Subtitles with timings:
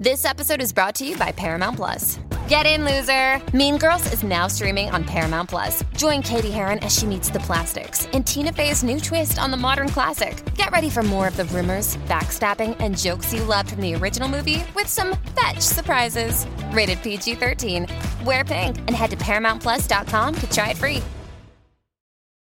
[0.00, 2.18] This episode is brought to you by Paramount Plus.
[2.48, 3.38] Get in, loser!
[3.54, 5.84] Mean Girls is now streaming on Paramount Plus.
[5.94, 9.58] Join Cady Heron as she meets the plastics in Tina Fey's new twist on the
[9.58, 10.42] modern classic.
[10.54, 14.26] Get ready for more of the rumors, backstabbing, and jokes you loved from the original
[14.26, 16.46] movie with some fetch surprises.
[16.72, 17.86] Rated PG 13.
[18.24, 21.02] Wear pink and head to ParamountPlus.com to try it free.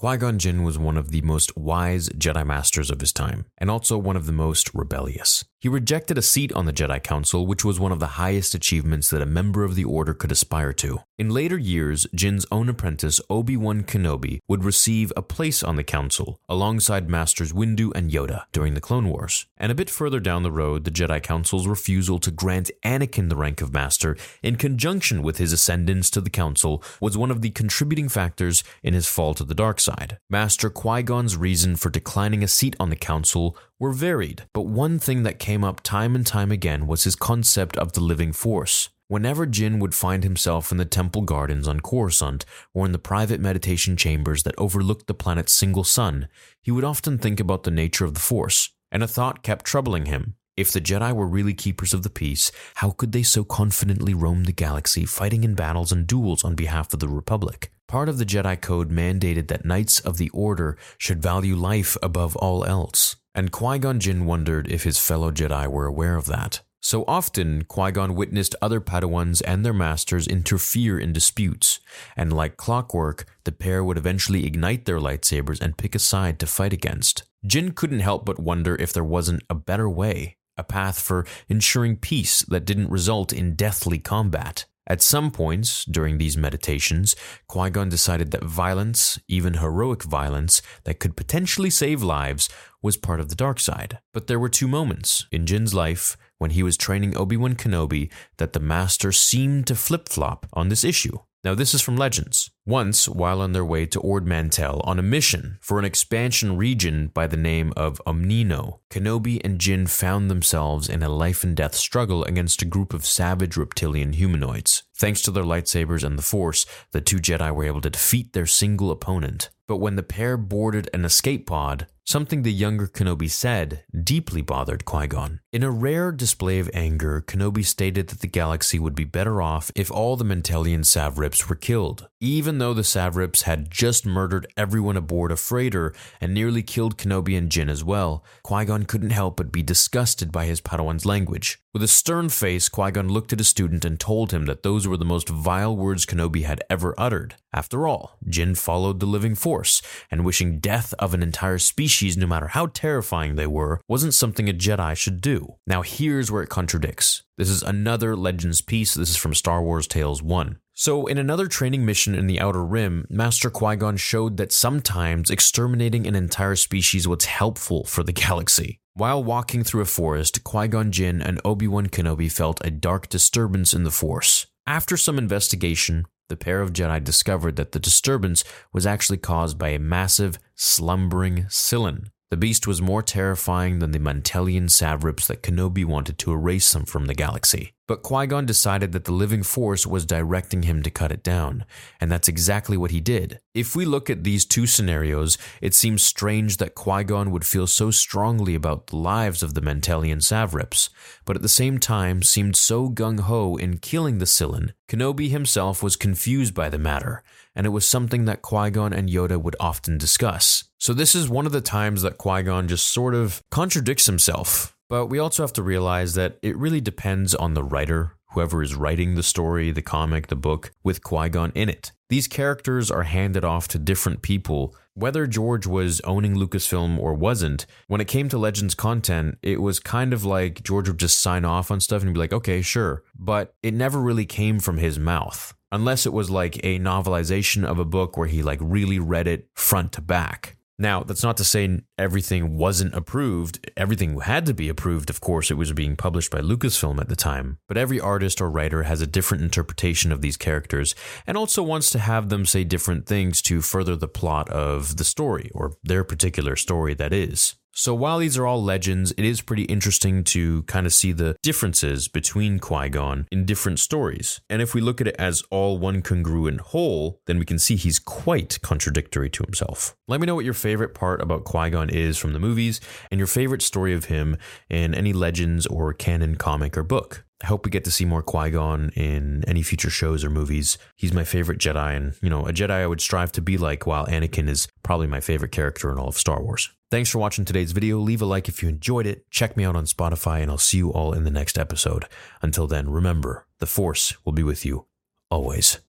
[0.00, 3.68] Qui Gon Jinn was one of the most wise Jedi Masters of his time, and
[3.68, 5.44] also one of the most rebellious.
[5.60, 9.10] He rejected a seat on the Jedi Council, which was one of the highest achievements
[9.10, 11.00] that a member of the Order could aspire to.
[11.18, 15.82] In later years, Jinn's own apprentice, Obi Wan Kenobi, would receive a place on the
[15.82, 19.46] Council, alongside Masters Windu and Yoda during the Clone Wars.
[19.56, 23.34] And a bit further down the road, the Jedi Council's refusal to grant Anakin the
[23.34, 27.50] rank of Master, in conjunction with his ascendance to the Council, was one of the
[27.50, 30.18] contributing factors in his fall to the dark side.
[30.30, 34.98] Master Qui Gon's reason for declining a seat on the Council were varied, but one
[34.98, 38.88] thing that came up time and time again was his concept of the living force.
[39.06, 43.40] Whenever Jinn would find himself in the temple gardens on Coruscant or in the private
[43.40, 46.28] meditation chambers that overlooked the planet's single sun,
[46.60, 50.06] he would often think about the nature of the Force, and a thought kept troubling
[50.06, 50.34] him.
[50.58, 54.44] If the Jedi were really keepers of the peace, how could they so confidently roam
[54.44, 57.72] the galaxy, fighting in battles and duels on behalf of the Republic?
[57.86, 62.36] Part of the Jedi Code mandated that Knights of the Order should value life above
[62.36, 66.60] all else, and Qui Gon Jinn wondered if his fellow Jedi were aware of that.
[66.80, 71.80] So often, Qui Gon witnessed other Padawans and their masters interfere in disputes,
[72.16, 76.46] and like clockwork, the pair would eventually ignite their lightsabers and pick a side to
[76.46, 77.24] fight against.
[77.44, 81.96] Jinn couldn't help but wonder if there wasn't a better way, a path for ensuring
[81.96, 84.64] peace that didn't result in deathly combat.
[84.88, 87.14] At some points during these meditations,
[87.46, 92.48] Qui Gon decided that violence, even heroic violence, that could potentially save lives,
[92.82, 93.98] was part of the dark side.
[94.14, 98.10] But there were two moments in Jinn's life when he was training Obi Wan Kenobi
[98.38, 101.18] that the Master seemed to flip flop on this issue.
[101.44, 102.50] Now, this is from Legends.
[102.66, 107.08] Once, while on their way to Ord Mantell on a mission for an expansion region
[107.14, 111.76] by the name of Omnino, Kenobi and Jinn found themselves in a life and death
[111.76, 114.82] struggle against a group of savage reptilian humanoids.
[114.96, 118.46] Thanks to their lightsabers and the Force, the two Jedi were able to defeat their
[118.46, 119.50] single opponent.
[119.68, 124.86] But when the pair boarded an escape pod, something the younger Kenobi said deeply bothered
[124.86, 125.40] Qui Gon.
[125.52, 129.70] In a rare display of anger, Kenobi stated that the galaxy would be better off
[129.74, 132.08] if all the Mantellian Savrips were killed.
[132.18, 137.36] Even though the Savrips had just murdered everyone aboard a freighter and nearly killed Kenobi
[137.36, 141.60] and Jinn as well, Qui Gon couldn't help but be disgusted by his Padawan's language.
[141.74, 144.88] With a stern face, Qui Gon looked at a student and told him that those
[144.88, 147.34] were the most vile words Kenobi had ever uttered.
[147.52, 149.80] After all, Jinn followed the living force,
[150.10, 154.48] and wishing death of an entire species, no matter how terrifying they were, wasn't something
[154.48, 155.56] a Jedi should do.
[155.66, 157.22] Now, here's where it contradicts.
[157.36, 158.94] This is another Legends piece.
[158.94, 160.58] This is from Star Wars Tales 1.
[160.74, 165.28] So, in another training mission in the Outer Rim, Master Qui Gon showed that sometimes
[165.28, 168.78] exterminating an entire species was helpful for the galaxy.
[168.94, 173.08] While walking through a forest, Qui Gon Jinn and Obi Wan Kenobi felt a dark
[173.08, 174.46] disturbance in the Force.
[174.66, 179.70] After some investigation, the pair of Jedi discovered that the disturbance was actually caused by
[179.70, 182.10] a massive, slumbering Cylon.
[182.30, 186.84] The beast was more terrifying than the Mantellian Savrips that Kenobi wanted to erase them
[186.84, 187.72] from the galaxy.
[187.88, 191.64] But Qui Gon decided that the living force was directing him to cut it down,
[191.98, 193.40] and that's exactly what he did.
[193.54, 197.66] If we look at these two scenarios, it seems strange that Qui Gon would feel
[197.66, 200.90] so strongly about the lives of the Mantellian Savrips,
[201.24, 204.74] but at the same time seemed so gung ho in killing the Cylon.
[204.86, 207.22] Kenobi himself was confused by the matter,
[207.56, 210.64] and it was something that Qui Gon and Yoda would often discuss.
[210.76, 214.77] So, this is one of the times that Qui Gon just sort of contradicts himself.
[214.88, 218.74] But we also have to realize that it really depends on the writer, whoever is
[218.74, 221.92] writing the story, the comic, the book, with Qui Gon in it.
[222.08, 224.74] These characters are handed off to different people.
[224.94, 229.78] Whether George was owning Lucasfilm or wasn't, when it came to Legends content, it was
[229.78, 233.02] kind of like George would just sign off on stuff and be like, okay, sure.
[233.18, 237.78] But it never really came from his mouth unless it was like a novelization of
[237.78, 240.56] a book where he like really read it front to back.
[240.80, 243.68] Now, that's not to say everything wasn't approved.
[243.76, 247.16] Everything had to be approved, of course, it was being published by Lucasfilm at the
[247.16, 247.58] time.
[247.66, 250.94] But every artist or writer has a different interpretation of these characters
[251.26, 255.04] and also wants to have them say different things to further the plot of the
[255.04, 257.56] story, or their particular story, that is.
[257.72, 261.36] So while these are all legends, it is pretty interesting to kind of see the
[261.42, 264.40] differences between Qui Gon in different stories.
[264.50, 267.76] And if we look at it as all one congruent whole, then we can see
[267.76, 269.94] he's quite contradictory to himself.
[270.08, 272.80] Let me know what your favorite part about Qui Gon is from the movies
[273.12, 274.36] and your favorite story of him
[274.68, 277.24] in any legends or canon comic or book.
[277.40, 280.76] I hope we get to see more Qui Gon in any future shows or movies.
[280.96, 283.86] He's my favorite Jedi, and, you know, a Jedi I would strive to be like,
[283.86, 286.70] while Anakin is probably my favorite character in all of Star Wars.
[286.90, 287.98] Thanks for watching today's video.
[287.98, 289.30] Leave a like if you enjoyed it.
[289.30, 292.06] Check me out on Spotify, and I'll see you all in the next episode.
[292.40, 294.86] Until then, remember, the Force will be with you
[295.30, 295.80] always.